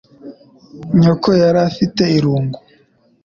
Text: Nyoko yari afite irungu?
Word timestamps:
Nyoko 0.99 1.27
yari 1.41 1.59
afite 1.69 2.03
irungu? 2.17 2.57